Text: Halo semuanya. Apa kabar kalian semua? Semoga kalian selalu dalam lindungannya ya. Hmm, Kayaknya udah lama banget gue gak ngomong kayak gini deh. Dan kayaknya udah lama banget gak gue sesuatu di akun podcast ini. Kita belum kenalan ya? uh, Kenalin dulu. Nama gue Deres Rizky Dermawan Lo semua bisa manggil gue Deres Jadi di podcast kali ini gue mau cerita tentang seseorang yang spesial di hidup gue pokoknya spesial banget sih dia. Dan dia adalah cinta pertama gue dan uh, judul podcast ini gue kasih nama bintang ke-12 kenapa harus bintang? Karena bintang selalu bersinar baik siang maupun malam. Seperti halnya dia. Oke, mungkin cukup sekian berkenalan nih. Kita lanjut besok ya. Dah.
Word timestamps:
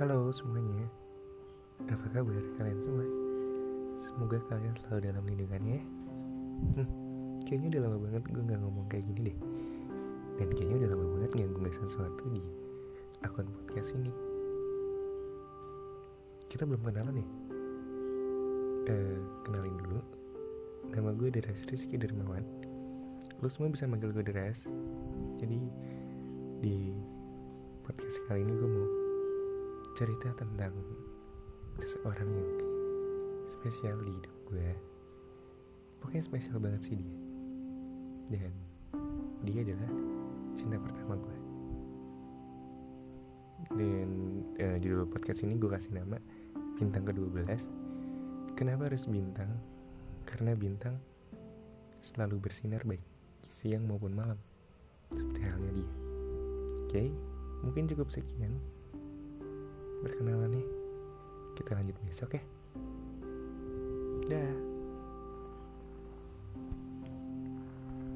Halo 0.00 0.32
semuanya. 0.32 0.88
Apa 1.84 2.06
kabar 2.16 2.40
kalian 2.56 2.78
semua? 2.80 3.04
Semoga 4.00 4.38
kalian 4.48 4.72
selalu 4.80 5.00
dalam 5.04 5.22
lindungannya 5.28 5.76
ya. 5.76 5.84
Hmm, 6.80 6.88
Kayaknya 7.44 7.68
udah 7.76 7.80
lama 7.84 7.98
banget 8.08 8.22
gue 8.32 8.42
gak 8.48 8.60
ngomong 8.64 8.86
kayak 8.88 9.04
gini 9.12 9.20
deh. 9.28 9.38
Dan 10.40 10.48
kayaknya 10.56 10.76
udah 10.80 10.90
lama 10.96 11.06
banget 11.12 11.30
gak 11.36 11.50
gue 11.52 11.70
sesuatu 11.76 12.22
di 12.32 12.42
akun 13.20 13.46
podcast 13.52 13.92
ini. 13.92 14.12
Kita 16.48 16.64
belum 16.64 16.82
kenalan 16.88 17.20
ya? 17.20 17.26
uh, 18.88 19.18
Kenalin 19.44 19.76
dulu. 19.76 20.00
Nama 20.88 21.10
gue 21.12 21.28
Deres 21.32 21.68
Rizky 21.68 21.96
Dermawan 21.96 22.44
Lo 23.40 23.48
semua 23.48 23.72
bisa 23.72 23.88
manggil 23.88 24.12
gue 24.12 24.20
Deres 24.20 24.68
Jadi 25.40 25.56
di 26.60 26.92
podcast 27.80 28.20
kali 28.28 28.44
ini 28.44 28.52
gue 28.52 28.68
mau 28.68 29.01
cerita 30.02 30.34
tentang 30.34 30.74
seseorang 31.78 32.26
yang 32.26 32.50
spesial 33.46 34.02
di 34.02 34.10
hidup 34.18 34.34
gue 34.50 34.70
pokoknya 36.02 36.26
spesial 36.26 36.58
banget 36.58 36.90
sih 36.90 36.98
dia. 36.98 37.14
Dan 38.34 38.50
dia 39.46 39.62
adalah 39.62 39.92
cinta 40.58 40.74
pertama 40.82 41.14
gue 41.22 41.38
dan 43.78 44.10
uh, 44.58 44.76
judul 44.82 45.06
podcast 45.06 45.46
ini 45.46 45.54
gue 45.54 45.70
kasih 45.70 45.94
nama 45.94 46.18
bintang 46.82 47.06
ke-12 47.06 47.46
kenapa 48.58 48.90
harus 48.90 49.06
bintang? 49.06 49.54
Karena 50.26 50.58
bintang 50.58 50.98
selalu 52.02 52.42
bersinar 52.42 52.82
baik 52.82 53.06
siang 53.46 53.86
maupun 53.86 54.18
malam. 54.18 54.38
Seperti 55.14 55.40
halnya 55.46 55.70
dia. 55.78 55.92
Oke, 56.90 57.02
mungkin 57.62 57.86
cukup 57.86 58.10
sekian 58.10 58.58
berkenalan 60.02 60.50
nih. 60.58 60.66
Kita 61.56 61.78
lanjut 61.78 61.96
besok 62.02 62.36
ya. 62.36 62.42
Dah. 64.28 64.71